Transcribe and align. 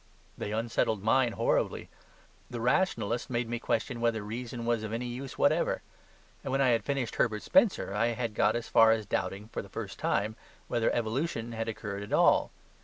They 0.35 0.51
unsettled 0.51 1.03
mine 1.03 1.33
horribly. 1.33 1.87
The 2.49 2.59
rationalist 2.59 3.29
made 3.29 3.47
me 3.47 3.59
question 3.59 4.01
whether 4.01 4.23
reason 4.23 4.65
was 4.65 4.81
of 4.81 4.91
any 4.91 5.05
use 5.05 5.37
whatever; 5.37 5.83
and 6.43 6.51
when 6.51 6.59
I 6.59 6.69
had 6.69 6.83
finished 6.83 7.17
Herbert 7.17 7.43
Spencer 7.43 7.93
I 7.93 8.07
had 8.13 8.33
got 8.33 8.55
as 8.55 8.67
far 8.67 8.89
as 8.91 9.05
doubting 9.05 9.49
(for 9.49 9.61
the 9.61 9.69
first 9.69 9.99
time) 9.99 10.35
whether 10.67 10.91
evolution 10.91 11.51
had 11.51 11.69
occurred 11.69 12.01
at 12.01 12.13
all. 12.13 12.49